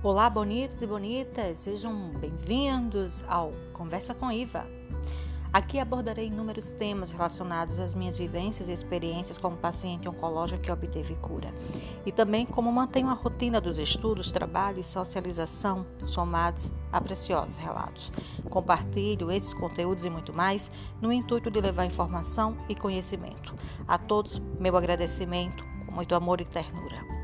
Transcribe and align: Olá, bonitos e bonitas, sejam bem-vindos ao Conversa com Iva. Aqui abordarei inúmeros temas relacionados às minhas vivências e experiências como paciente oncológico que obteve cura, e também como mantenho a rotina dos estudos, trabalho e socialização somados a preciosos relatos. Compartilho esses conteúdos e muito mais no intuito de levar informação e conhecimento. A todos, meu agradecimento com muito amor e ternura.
Olá, 0.00 0.30
bonitos 0.30 0.80
e 0.80 0.86
bonitas, 0.86 1.58
sejam 1.58 2.12
bem-vindos 2.20 3.24
ao 3.26 3.52
Conversa 3.72 4.14
com 4.14 4.30
Iva. 4.30 4.64
Aqui 5.52 5.80
abordarei 5.80 6.28
inúmeros 6.28 6.70
temas 6.70 7.10
relacionados 7.10 7.80
às 7.80 7.94
minhas 7.94 8.16
vivências 8.16 8.68
e 8.68 8.72
experiências 8.72 9.38
como 9.38 9.56
paciente 9.56 10.08
oncológico 10.08 10.62
que 10.62 10.70
obteve 10.70 11.16
cura, 11.16 11.52
e 12.06 12.12
também 12.12 12.46
como 12.46 12.70
mantenho 12.70 13.08
a 13.08 13.12
rotina 13.12 13.60
dos 13.60 13.76
estudos, 13.76 14.30
trabalho 14.30 14.78
e 14.78 14.84
socialização 14.84 15.84
somados 16.06 16.70
a 16.92 17.00
preciosos 17.00 17.56
relatos. 17.56 18.12
Compartilho 18.48 19.32
esses 19.32 19.52
conteúdos 19.52 20.04
e 20.04 20.10
muito 20.10 20.32
mais 20.32 20.70
no 21.00 21.12
intuito 21.12 21.50
de 21.50 21.60
levar 21.60 21.86
informação 21.86 22.56
e 22.68 22.74
conhecimento. 22.76 23.52
A 23.88 23.98
todos, 23.98 24.38
meu 24.60 24.76
agradecimento 24.76 25.64
com 25.84 25.92
muito 25.92 26.14
amor 26.14 26.40
e 26.40 26.44
ternura. 26.44 27.17